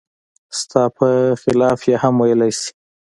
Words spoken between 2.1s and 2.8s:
ویلای شي.